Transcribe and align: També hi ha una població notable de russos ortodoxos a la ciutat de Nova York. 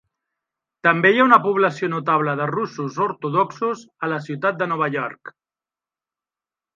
També 0.87 1.09
hi 1.15 1.19
ha 1.19 1.25
una 1.27 1.37
població 1.43 1.89
notable 1.91 2.33
de 2.41 2.47
russos 2.51 2.97
ortodoxos 3.07 3.83
a 4.07 4.09
la 4.15 4.21
ciutat 4.29 4.57
de 4.63 4.69
Nova 4.73 4.89
York. 4.97 5.33